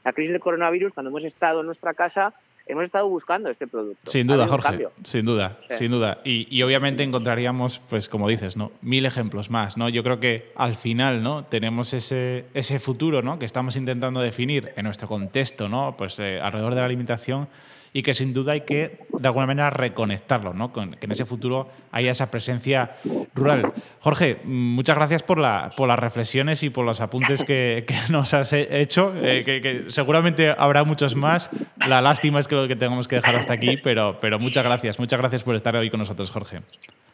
la 0.03 0.13
crisis 0.15 0.33
del 0.33 0.41
coronavirus, 0.41 0.95
cuando 0.95 1.11
hemos 1.11 1.23
estado 1.25 1.61
en 1.61 1.67
nuestra 1.67 1.93
casa, 1.93 2.33
hemos 2.65 2.85
estado 2.85 3.07
buscando 3.07 3.51
este 3.51 3.67
producto. 3.67 4.11
Sin 4.11 4.27
duda, 4.27 4.49
Jorge. 4.49 4.89
Sin 5.03 5.27
duda, 5.27 5.59
sin 5.69 5.91
duda. 5.91 6.23
Y, 6.25 6.63
obviamente 6.63 7.03
encontraríamos, 7.03 7.79
pues 7.91 8.09
como 8.09 8.27
dices, 8.27 8.57
¿no? 8.57 8.73
Mil 8.81 9.05
ejemplos 9.05 9.51
más, 9.51 9.77
¿no? 9.77 9.91
Yo 9.91 10.03
creo 10.03 10.19
que 10.19 10.51
al 10.57 10.77
final, 10.77 11.23
¿no? 11.23 11.45
Tenemos 11.45 11.93
ese, 11.93 12.47
ese 12.55 12.79
futuro, 12.79 13.21
¿no? 13.21 13.39
Que 13.39 13.45
estamos 13.45 13.77
intentando 13.77 14.21
definir 14.21 14.73
en 14.77 14.85
nuestro 14.85 15.09
contexto, 15.09 15.69
¿no? 15.69 15.95
Pues 15.99 16.19
eh, 16.21 16.41
alrededor 16.41 16.75
de 16.75 16.81
la 16.81 16.87
alimentación 16.87 17.49
y 17.97 18.03
que 18.03 18.13
sin 18.13 18.35
duda 18.35 18.55
hay 18.55 18.63
que, 18.63 19.07
de 19.09 19.29
alguna 19.29 19.47
manera, 19.47 19.71
reconectarlo, 19.71 20.53
¿no? 20.53 20.73
Con, 20.73 20.97
que 20.97 21.07
en 21.07 21.13
ese 21.13 21.25
futuro 21.25 21.71
haya 21.93 22.11
esa 22.11 22.29
presencia 22.29 22.97
rural. 23.37 23.73
Jorge, 24.01 24.39
muchas 24.43 24.97
gracias 24.97 25.23
por, 25.23 25.39
la, 25.39 25.71
por 25.77 25.87
las 25.87 26.01
reflexiones 26.01 26.65
y 26.65 26.71
por 26.71 26.85
los 26.85 27.01
apuntes 27.01 27.45
que, 27.45 27.87
nos 28.11 28.35
has 28.35 28.53
hecho, 28.53 29.15
eh, 29.17 29.45
que, 29.45 29.85
seguramente 29.93 30.53
habrá 30.59 30.83
muchos 30.83 31.15
más. 31.15 31.49
La 31.77 32.01
lástima 32.01 32.41
es 32.41 32.49
que 32.49 32.57
lo 32.57 32.67
que 32.67 32.75
tengamos 32.75 33.07
que 33.07 33.17
dejar 33.17 33.37
hasta 33.37 33.53
aquí, 33.53 33.77
pero, 33.77 34.19
pero 34.21 34.41
muchas 34.41 34.65
gracias, 34.65 34.99
muchas 34.99 35.21
gracias 35.21 35.45
por 35.45 35.55
estar 35.55 35.77
hoy 35.77 35.89
con 35.89 36.01
nosotros, 36.01 36.33
Jorge. 36.33 36.59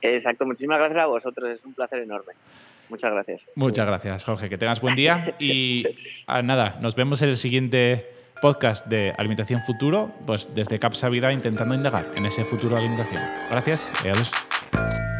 Exacto, 0.00 0.46
muchísimas 0.46 0.78
gracias 0.78 1.02
a 1.02 1.06
vosotros, 1.06 1.50
es 1.50 1.62
un 1.62 1.75
placer 1.75 1.99
enorme. 1.99 2.32
Muchas 2.88 3.12
gracias. 3.12 3.42
Muchas 3.54 3.87
gracias, 3.87 4.25
Jorge. 4.25 4.49
Que 4.49 4.56
tengas 4.56 4.80
buen 4.80 4.96
día 4.96 5.37
y 5.38 5.84
ah, 6.26 6.40
nada, 6.40 6.78
nos 6.80 6.94
vemos 6.94 7.20
en 7.20 7.28
el 7.28 7.37
siguiente 7.37 8.20
podcast 8.40 8.87
de 8.87 9.14
Alimentación 9.16 9.62
Futuro, 9.62 10.11
pues 10.26 10.54
desde 10.54 10.78
Capsa 10.78 11.09
Vida 11.09 11.32
intentando 11.32 11.75
indagar 11.75 12.06
en 12.16 12.26
ese 12.26 12.44
futuro 12.44 12.76
de 12.76 12.82
alimentación. 12.82 13.23
Gracias 13.50 13.87
y 14.04 14.09
adiós. 14.09 15.20